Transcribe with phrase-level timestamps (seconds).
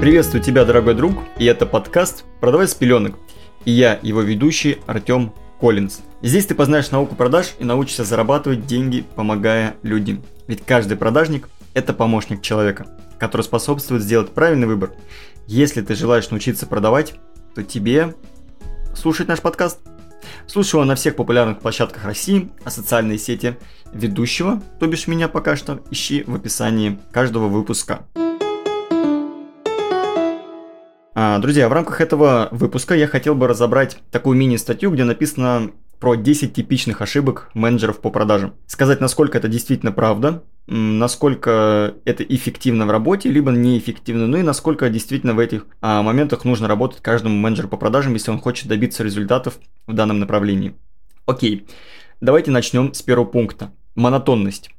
[0.00, 3.16] Приветствую тебя, дорогой друг, и это подкаст «Продавай с пеленок».
[3.64, 6.02] И я, его ведущий, Артем Коллинз.
[6.22, 10.22] Здесь ты познаешь науку продаж и научишься зарабатывать деньги, помогая людям.
[10.46, 12.86] Ведь каждый продажник– это помощник человека,
[13.18, 14.92] который способствует сделать правильный выбор.
[15.48, 17.14] Если ты желаешь научиться продавать,
[17.56, 18.14] то тебе
[18.94, 19.80] слушать наш подкаст.
[20.46, 23.56] Слушай его на всех популярных площадках России, а социальные сети
[23.92, 28.06] ведущего, то бишь меня пока что, ищи в описании каждого выпуска.
[31.38, 35.70] Друзья, в рамках этого выпуска я хотел бы разобрать такую мини-статью, где написано
[36.00, 38.54] про 10 типичных ошибок менеджеров по продажам.
[38.66, 44.88] Сказать, насколько это действительно правда, насколько это эффективно в работе, либо неэффективно, ну и насколько
[44.90, 49.02] действительно в этих а, моментах нужно работать каждому менеджеру по продажам, если он хочет добиться
[49.02, 50.74] результатов в данном направлении.
[51.26, 51.66] Окей,
[52.20, 53.72] давайте начнем с первого пункта.
[53.94, 54.70] Монотонность.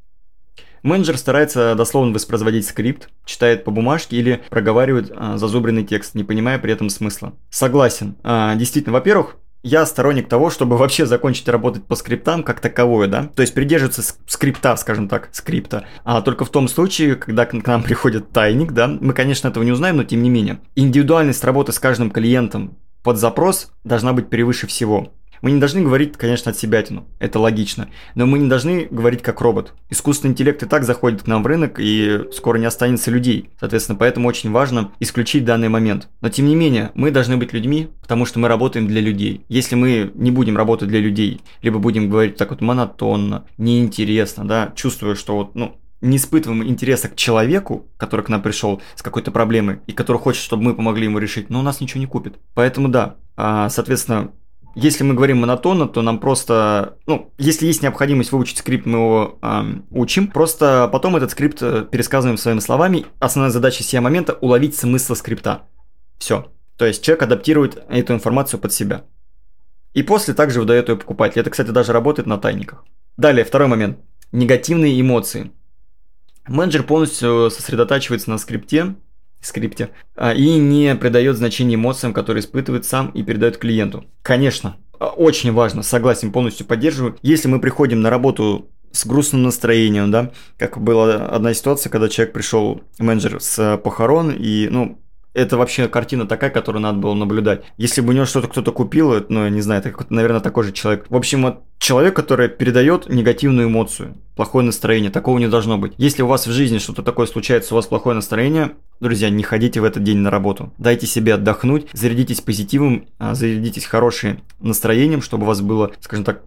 [0.83, 6.59] Менеджер старается дословно воспроизводить скрипт, читает по бумажке или проговаривает а, зазубренный текст, не понимая
[6.59, 7.33] при этом смысла.
[7.49, 8.15] Согласен.
[8.23, 13.29] А, действительно, во-первых, я сторонник того, чтобы вообще закончить работать по скриптам как таковое, да,
[13.35, 17.83] то есть придерживаться скрипта, скажем так, скрипта, а только в том случае, когда к нам
[17.83, 20.59] приходит тайник, да, мы, конечно, этого не узнаем, но тем не менее.
[20.75, 25.13] Индивидуальность работы с каждым клиентом под запрос должна быть превыше всего.
[25.41, 29.21] Мы не должны говорить, конечно, от себя тяну, это логично, но мы не должны говорить
[29.21, 29.73] как робот.
[29.89, 33.49] Искусственный интеллект и так заходит к нам в рынок, и скоро не останется людей.
[33.59, 36.09] Соответственно, поэтому очень важно исключить данный момент.
[36.21, 39.45] Но тем не менее, мы должны быть людьми, потому что мы работаем для людей.
[39.49, 44.73] Если мы не будем работать для людей, либо будем говорить так вот монотонно, неинтересно, да,
[44.75, 49.31] чувствуя, что вот, ну, не испытываем интереса к человеку, который к нам пришел с какой-то
[49.31, 52.37] проблемой и который хочет, чтобы мы помогли ему решить, но у нас ничего не купит.
[52.53, 54.31] Поэтому да, а, соответственно,
[54.75, 59.39] если мы говорим монотонно, то нам просто, ну, если есть необходимость выучить скрипт, мы его
[59.41, 60.27] э, учим.
[60.27, 63.05] Просто потом этот скрипт э, пересказываем своими словами.
[63.19, 65.63] Основная задача сия момента– уловить смысл скрипта.
[66.17, 66.51] Все.
[66.77, 69.05] То есть человек адаптирует эту информацию под себя.
[69.93, 71.41] И после также выдает ее покупателю.
[71.41, 72.85] Это, кстати, даже работает на тайниках.
[73.17, 73.99] Далее, второй момент.
[74.31, 75.51] Негативные эмоции.
[76.47, 78.95] Менеджер полностью сосредотачивается на скрипте,
[79.41, 84.05] скрипте а, и не придает значения эмоциям, которые испытывает сам и передает клиенту.
[84.21, 87.17] Конечно, а, очень важно, согласен, полностью поддерживаю.
[87.21, 92.33] Если мы приходим на работу с грустным настроением, да, как была одна ситуация, когда человек
[92.33, 94.99] пришел, менеджер с похорон, и, ну,
[95.33, 97.63] это вообще картина такая, которую надо было наблюдать.
[97.77, 100.71] Если бы у него что-то кто-то купил, ну, я не знаю, это, наверное, такой же
[100.71, 101.05] человек.
[101.09, 105.93] В общем, вот человек, который передает негативную эмоцию, плохое настроение, такого не должно быть.
[105.97, 109.81] Если у вас в жизни что-то такое случается, у вас плохое настроение, друзья, не ходите
[109.81, 110.73] в этот день на работу.
[110.77, 116.43] Дайте себе отдохнуть, зарядитесь позитивом, а, зарядитесь хорошим настроением, чтобы у вас было, скажем так,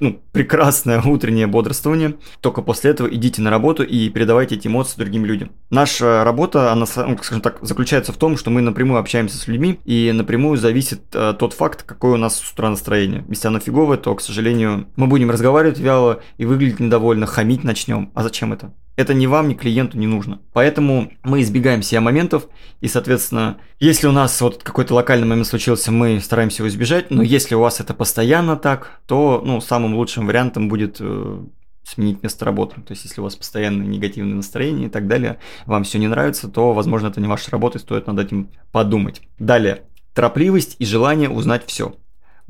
[0.00, 2.16] ну, прекрасное утреннее бодрствование.
[2.40, 5.52] Только после этого идите на работу и передавайте эти эмоции другим людям.
[5.70, 9.78] Наша работа, она, ну, скажем так, заключается в том, что мы напрямую общаемся с людьми,
[9.84, 13.24] и напрямую зависит э, тот факт, какое у нас с утра настроение.
[13.28, 18.10] Если оно фиговое, то, к сожалению, мы будем разговаривать вяло и выглядеть недовольно, хамить начнем.
[18.14, 18.72] А зачем это?
[19.00, 20.42] Это ни вам, ни клиенту не нужно.
[20.52, 22.48] Поэтому мы избегаем себя моментов,
[22.82, 27.22] и, соответственно, если у нас вот какой-то локальный момент случился, мы стараемся его избежать, но
[27.22, 31.44] если у вас это постоянно так, то, ну, самым лучшим вариантом будет э,
[31.82, 32.82] сменить место работы.
[32.82, 36.48] То есть, если у вас постоянно негативное настроение и так далее, вам все не нравится,
[36.48, 39.22] то, возможно, это не ваша работа, и стоит над этим подумать.
[39.38, 39.84] Далее.
[40.12, 41.94] Торопливость и желание узнать все.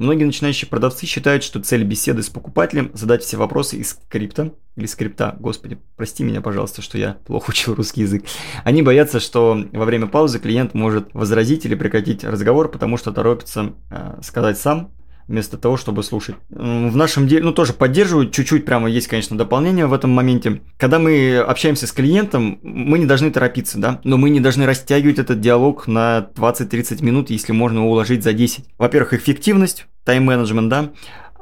[0.00, 4.86] Многие начинающие продавцы считают, что цель беседы с покупателем– задать все вопросы из скрипта, или
[4.86, 8.24] скрипта, господи, прости меня, пожалуйста, что я плохо учил русский язык.
[8.64, 13.74] Они боятся, что во время паузы клиент может возразить или прекратить разговор, потому что торопится
[13.90, 14.90] э, сказать сам,
[15.30, 16.34] вместо того, чтобы слушать.
[16.50, 20.60] В нашем деле, ну, тоже поддерживаю, чуть-чуть прямо есть, конечно, дополнение в этом моменте.
[20.76, 25.18] Когда мы общаемся с клиентом, мы не должны торопиться, да, но мы не должны растягивать
[25.18, 28.64] этот диалог на 20-30 минут, если можно его уложить за 10.
[28.76, 30.90] Во-первых, эффективность, тайм-менеджмент, да,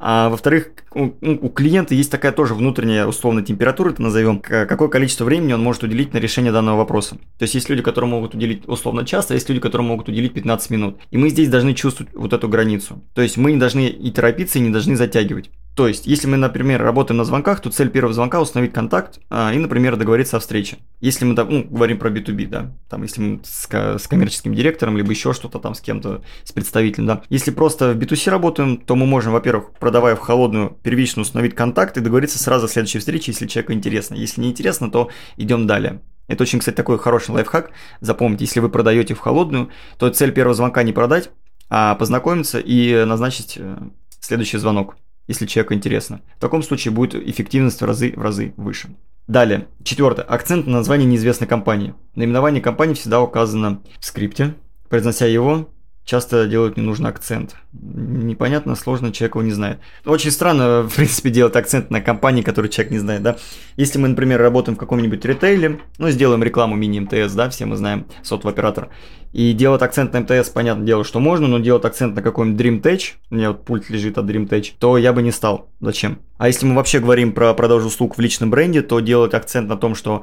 [0.00, 4.88] а во-вторых, у, ну, у клиента есть такая тоже внутренняя условная температура, это назовем, какое
[4.88, 7.16] количество времени он может уделить на решение данного вопроса.
[7.38, 10.34] То есть есть люди, которые могут уделить условно час, а есть люди, которые могут уделить
[10.34, 10.98] 15 минут.
[11.10, 13.02] И мы здесь должны чувствовать вот эту границу.
[13.14, 15.50] То есть мы не должны и торопиться, и не должны затягивать.
[15.78, 19.52] То есть, если мы, например, работаем на звонках, то цель первого звонка установить контакт а,
[19.54, 20.78] и, например, договориться о встрече.
[21.00, 25.10] Если мы ну, говорим про B2B, да, там, если мы с, с коммерческим директором, либо
[25.10, 27.22] еще что-то там с кем-то, с представителем, да.
[27.28, 31.96] Если просто в B2C работаем, то мы можем, во-первых, продавая в холодную, первично установить контакт
[31.96, 34.16] и договориться сразу о следующей встрече, если человеку интересно.
[34.16, 36.02] Если не интересно, то идем далее.
[36.26, 37.70] Это очень, кстати, такой хороший лайфхак.
[38.00, 41.30] Запомните, если вы продаете в холодную, то цель первого звонка не продать,
[41.70, 43.78] а познакомиться и назначить э,
[44.18, 44.96] следующий звонок
[45.28, 46.22] если человеку интересно.
[46.36, 48.88] В таком случае будет эффективность в разы, в разы выше.
[49.28, 50.22] Далее, четвертое.
[50.22, 51.94] Акцент на название неизвестной компании.
[52.14, 54.54] Наименование компании всегда указано в скрипте.
[54.88, 55.68] Произнося его,
[56.08, 57.54] часто делают ненужный акцент.
[57.72, 59.78] Непонятно, сложно, человек его не знает.
[60.06, 63.36] Очень странно, в принципе, делать акцент на компании, которую человек не знает, да.
[63.76, 68.06] Если мы, например, работаем в каком-нибудь ритейле, ну, сделаем рекламу мини-МТС, да, все мы знаем,
[68.22, 68.88] сотовый оператор,
[69.34, 73.02] и делать акцент на МТС, понятное дело, что можно, но делать акцент на какой-нибудь DreamTech,
[73.30, 75.68] у меня вот пульт лежит от DreamTech, то я бы не стал.
[75.80, 76.20] Зачем?
[76.38, 79.76] А если мы вообще говорим про продажу услуг в личном бренде, то делать акцент на
[79.76, 80.22] том, что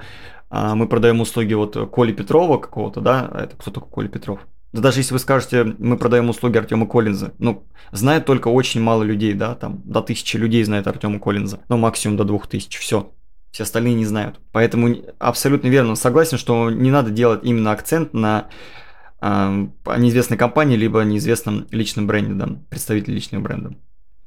[0.50, 4.40] а, мы продаем услуги вот Коли Петрова какого-то, да, а это кто такой Коля Петров?
[4.76, 7.64] Да даже если вы скажете, мы продаем услуги Артема Коллинза, ну,
[7.94, 12.18] знает только очень мало людей, да, там до тысячи людей знает Артема Коллинза, ну, максимум
[12.18, 13.14] до двух тысяч, все.
[13.52, 14.42] Все остальные не знают.
[14.52, 18.50] Поэтому абсолютно верно согласен, что не надо делать именно акцент на
[19.22, 19.68] э,
[19.98, 23.76] неизвестной компании, либо неизвестном личном бренде, да, представителе личного бренда.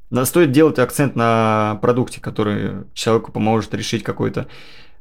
[0.09, 4.49] Да, стоит делать акцент на продукте, который человеку поможет решить какой-то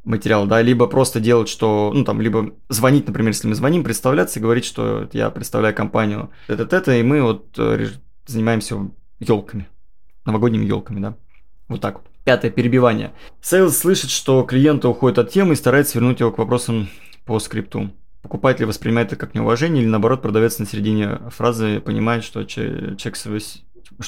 [0.08, 4.40] материал, да, либо просто делать, что, ну, там, либо звонить, например, если мы звоним, представляться
[4.40, 7.88] и говорить, что я представляю компанию это-это, и мы вот э,
[8.26, 8.90] занимаемся
[9.20, 9.68] елками,
[10.26, 11.18] новогодними елками, да,
[11.68, 12.06] вот так вот.
[12.24, 13.14] Пятое, перебивание.
[13.42, 16.90] Сейлс слышит, что клиенты уходят от темы и старается вернуть его к вопросам
[17.26, 17.92] по скрипту.
[18.22, 23.16] Покупатель воспринимает это как неуважение или наоборот продавец на середине фразы понимает, что человек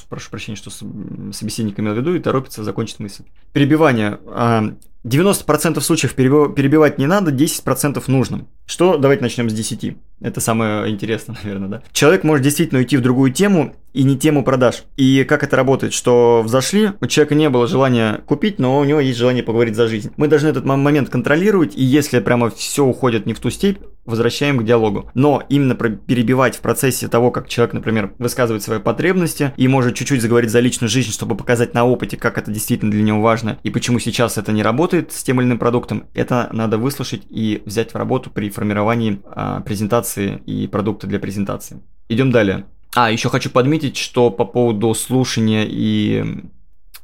[0.07, 3.23] прошу прощения, что собеседник имел в виду и торопится закончить мысль.
[3.53, 4.19] Перебивание.
[4.27, 8.47] А, 90% случаев перебивать не надо, 10% нужно.
[8.65, 8.97] Что?
[8.97, 9.97] Давайте начнем с 10.
[10.21, 11.83] Это самое интересное, наверное, да.
[11.91, 14.83] Человек может действительно уйти в другую тему и не тему продаж.
[14.97, 15.93] И как это работает?
[15.93, 19.87] Что взошли, у человека не было желания купить, но у него есть желание поговорить за
[19.87, 20.11] жизнь.
[20.17, 24.57] Мы должны этот момент контролировать, и если прямо все уходит не в ту степь, возвращаем
[24.57, 25.09] к диалогу.
[25.13, 30.21] Но именно перебивать в процессе того, как человек, например, высказывает свои потребности и может чуть-чуть
[30.21, 33.69] заговорить за личную жизнь, чтобы показать на опыте, как это действительно для него важно и
[33.69, 37.93] почему сейчас это не работает с тем или иным продуктом, это надо выслушать и взять
[37.93, 41.81] в работу при формировании а, презентации и продукта для презентации.
[42.07, 42.65] Идем далее.
[42.95, 46.43] А, еще хочу подметить, что по поводу слушания и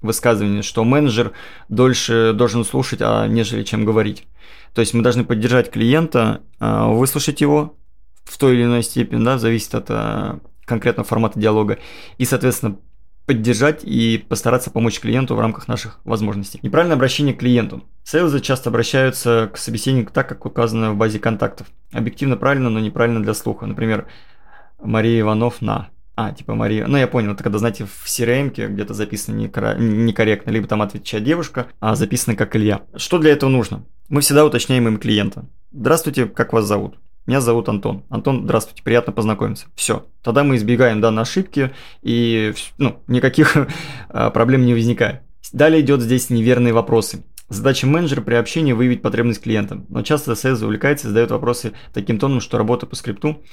[0.01, 1.33] высказывания, что менеджер
[1.69, 4.27] дольше должен слушать, а нежели чем говорить.
[4.73, 7.75] То есть мы должны поддержать клиента, а, выслушать его
[8.23, 11.77] в той или иной степени, да, зависит от а, конкретного формата диалога,
[12.17, 12.77] и, соответственно,
[13.25, 16.59] поддержать и постараться помочь клиенту в рамках наших возможностей.
[16.61, 17.83] Неправильное обращение к клиенту.
[18.03, 21.67] Сейлзы часто обращаются к собеседнику так, как указано в базе контактов.
[21.91, 23.65] Объективно правильно, но неправильно для слуха.
[23.65, 24.07] Например,
[24.81, 25.89] Мария Иванов на.
[26.15, 26.87] А, типа Мария.
[26.87, 31.67] Ну, я понял, это когда, знаете, в crm где-то записано некорректно, либо там отвечает девушка,
[31.81, 32.83] а записано как Илья.
[32.95, 33.85] Что для этого нужно?
[34.07, 35.45] Мы всегда уточняем им клиента.
[35.73, 36.95] Здравствуйте, как вас зовут?
[37.25, 38.05] Меня зовут Антон.
[38.09, 39.65] Антон, здравствуйте, приятно познакомиться.
[39.75, 40.05] Все.
[40.23, 43.57] Тогда мы избегаем данной ошибки и ну, никаких
[44.09, 45.21] а, проблем не возникает.
[45.51, 47.23] Далее идет здесь неверные вопросы.
[47.49, 49.83] Задача менеджера при общении выявить потребность клиента.
[49.89, 53.43] Но часто СС увлекается и задает вопросы таким тоном, что работа по скрипту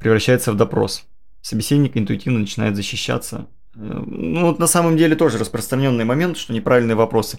[0.00, 1.04] превращается в допрос.
[1.42, 3.46] Собеседник интуитивно начинает защищаться.
[3.76, 7.38] Э, ну, вот на самом деле тоже распространенный момент, что неправильные вопросы.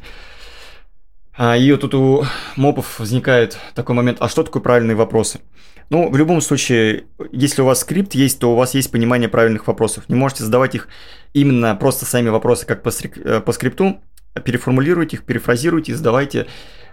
[1.36, 2.24] А, и тут у
[2.56, 5.42] мопов возникает такой момент, а что такое правильные вопросы?
[5.90, 9.68] Ну, в любом случае, если у вас скрипт есть, то у вас есть понимание правильных
[9.68, 10.08] вопросов.
[10.08, 10.88] Не можете задавать их
[11.34, 14.00] именно просто сами вопросы, как по, э, по скрипту,
[14.46, 16.48] переформулируйте их, перефразируйте задавайте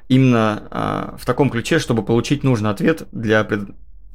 [0.08, 3.44] именно а, в таком ключе, чтобы получить нужный ответ для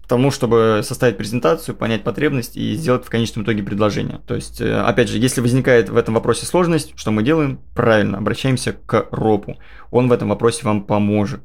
[0.07, 4.21] тому, чтобы составить презентацию, понять потребность и сделать в конечном итоге предложение.
[4.27, 7.59] То есть, э, опять же, если возникает в этом вопросе сложность, что мы делаем?
[7.73, 9.57] Правильно, обращаемся к ропу.
[9.91, 11.41] Он в этом вопросе вам поможет.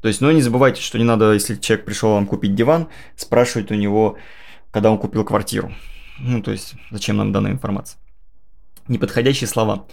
[0.00, 3.72] То есть, но не забывайте, что не надо, если человек пришел вам купить диван, спрашивать
[3.72, 4.16] у него,
[4.70, 5.72] когда он купил квартиру.
[6.20, 7.98] Ну, то есть, зачем нам данная информация?
[8.86, 9.86] Неподходящие слова.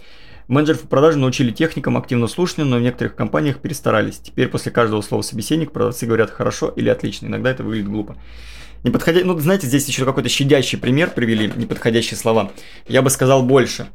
[0.48, 4.18] Менеджеров по продаже научили техникам активно слушанию, но в некоторых компаниях перестарались.
[4.18, 7.26] Теперь после каждого слова собеседник продавцы говорят хорошо или отлично.
[7.26, 8.16] Иногда это выглядит глупо.
[8.84, 9.22] Неподходя...
[9.24, 12.52] Ну, знаете, здесь еще какой-то щадящий пример привели, неподходящие слова.
[12.86, 13.88] Я бы сказал больше.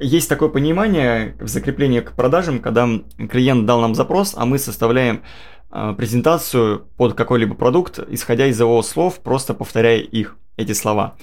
[0.00, 2.88] Есть такое понимание в закреплении к продажам, когда
[3.30, 5.22] клиент дал нам запрос, а мы составляем
[5.70, 11.16] э, презентацию под какой-либо продукт, исходя из его слов, просто повторяя их, эти слова.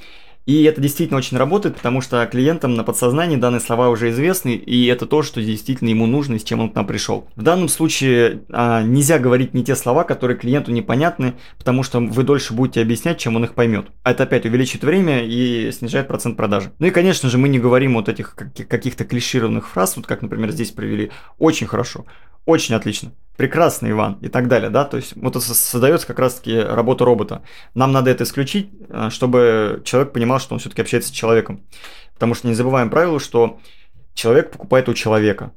[0.46, 4.86] И это действительно очень работает, потому что клиентам на подсознании данные слова уже известны, и
[4.88, 7.28] это то, что действительно ему нужно и с чем он к нам пришел.
[7.36, 12.24] В данном случае а, нельзя говорить не те слова, которые клиенту непонятны, потому что вы
[12.24, 13.88] дольше будете объяснять, чем он их поймет.
[14.04, 16.72] А это опять увеличит время и снижает процент продажи.
[16.78, 20.52] Ну и, конечно же, мы не говорим вот этих каких-то клишированных фраз, вот как, например,
[20.52, 21.12] здесь провели.
[21.40, 22.06] Очень хорошо,
[22.46, 27.06] очень отлично прекрасный Иван и так далее, да, то есть вот создается как раз-таки работа
[27.06, 27.42] робота.
[27.74, 31.63] Нам надо это исключить, э, чтобы человек понимал, что он все-таки общается с человеком.
[32.13, 33.60] Потому что не забываем правило, что
[34.13, 35.51] человек покупает у человека.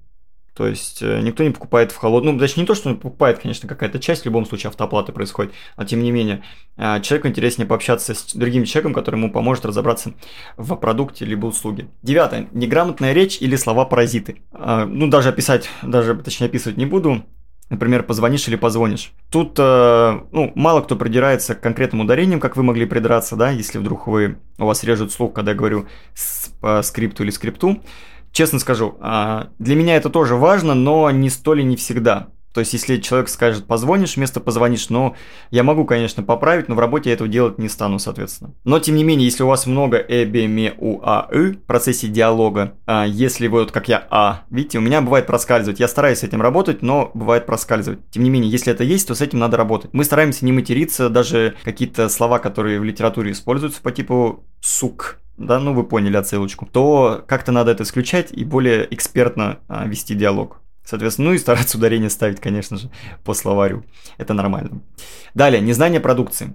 [0.54, 3.38] То есть э, никто не покупает в холодную, ну, точнее не то, что он покупает,
[3.38, 6.42] конечно, какая-то часть, в любом случае автооплаты происходит, но тем не менее,
[6.76, 10.14] э, человеку интереснее пообщаться с другим человеком, который ему поможет разобраться
[10.56, 11.86] в продукте либо услуге.
[12.02, 12.48] Девятое.
[12.50, 14.42] Неграмотная речь или слова-паразиты.
[14.50, 17.24] Ну, даже описать, даже, точнее, описывать не буду.
[17.70, 19.12] Например, позвонишь или позвонишь.
[19.30, 24.06] Тут ну, мало кто придирается к конкретным ударениям, как вы могли придраться, да, если вдруг
[24.06, 25.86] вы, у вас режут слух, когда я говорю
[26.60, 27.82] по скрипту или скрипту.
[28.32, 32.28] Честно скажу, а, для меня это тоже важно, но не столь и не всегда.
[32.58, 35.14] То есть, если человек скажет «позвонишь» вместо «позвонишь», ну,
[35.52, 38.52] я могу, конечно, поправить, но в работе я этого делать не стану, соответственно.
[38.64, 40.04] Но, тем не менее, если у вас много
[40.76, 45.00] «у», «а», в процессе диалога, а если вы вот как я «а», видите, у меня
[45.02, 45.78] бывает проскальзывать.
[45.78, 48.00] Я стараюсь с этим работать, но бывает проскальзывать.
[48.10, 49.94] Тем не менее, если это есть, то с этим надо работать.
[49.94, 55.60] Мы стараемся не материться, даже какие-то слова, которые в литературе используются по типу «сук», да,
[55.60, 60.60] ну вы поняли отсылочку, то как-то надо это исключать и более экспертно а, вести диалог.
[60.88, 62.90] Соответственно, ну и стараться ударение ставить, конечно же,
[63.22, 63.84] по словарю.
[64.16, 64.80] Это нормально.
[65.34, 66.54] Далее, незнание продукции.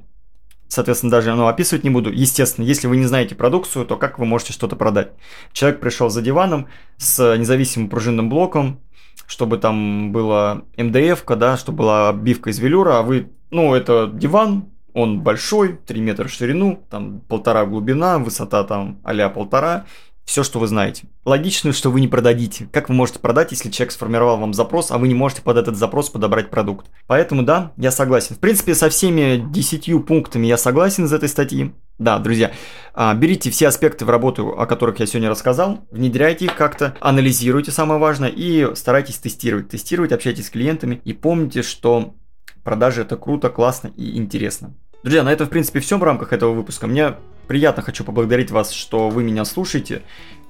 [0.67, 2.11] Соответственно, даже ну, описывать не буду.
[2.11, 5.11] Естественно, если вы не знаете продукцию, то как вы можете что-то продать?
[5.51, 8.81] Человек пришел за диваном с независимым пружинным блоком,
[9.27, 14.65] чтобы там была МДФ, да, чтобы была обивка из велюра, а вы, ну, это диван,
[14.95, 19.85] он большой, 3 метра в ширину, там полтора глубина, высота там а полтора,
[20.25, 21.03] все, что вы знаете.
[21.25, 22.67] Логично, что вы не продадите.
[22.71, 25.75] Как вы можете продать, если человек сформировал вам запрос, а вы не можете под этот
[25.75, 26.87] запрос подобрать продукт?
[27.07, 28.35] Поэтому да, я согласен.
[28.35, 31.73] В принципе, со всеми десятью пунктами я согласен из этой статьи.
[31.99, 32.51] Да, друзья,
[32.93, 37.71] а, берите все аспекты в работу, о которых я сегодня рассказал, внедряйте их как-то, анализируйте
[37.71, 39.69] самое важное и старайтесь тестировать.
[39.69, 42.15] Тестировать, общайтесь с клиентами и помните, что
[42.63, 44.73] продажи это круто, классно и интересно.
[45.03, 46.87] Друзья, на этом, в принципе, все в рамках этого выпуска.
[46.87, 47.15] Мне
[47.49, 50.01] приятно хочу поблагодарить вас, что вы меня слушаете.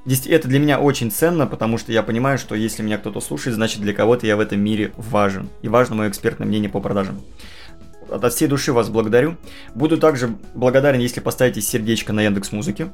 [0.06, 3.82] Это для меня очень ценно, потому что я понимаю, что если меня кто-то слушает, значит
[3.82, 5.50] для кого-то я в этом мире важен.
[5.64, 7.20] И важно мое экспертное мнение по продажам.
[8.12, 9.38] От всей души вас благодарю.
[9.74, 12.92] Буду также благодарен, если поставите сердечко на Яндекс Музыке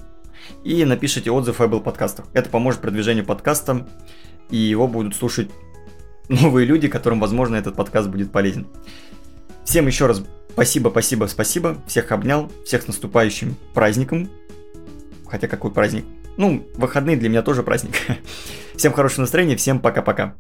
[0.63, 2.27] и напишите отзыв о Apple подкастах.
[2.31, 3.85] Это поможет продвижению подкаста,
[4.49, 5.51] и его будут слушать
[6.29, 8.65] новые люди, которым, возможно, этот подкаст будет полезен.
[9.65, 10.23] Всем еще раз
[10.59, 11.77] спасибо, спасибо, спасибо.
[11.87, 14.29] Всех обнял, всех с наступающим праздником.
[15.25, 16.03] Хотя какой праздник?
[16.35, 17.95] Ну, выходные для меня тоже праздник.
[18.75, 20.35] Всем хорошего настроения, всем пока-пока.